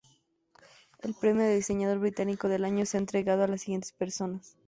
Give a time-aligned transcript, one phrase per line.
[1.03, 4.57] El premio de diseñador británico del año se ha entregado a las siguientes personas.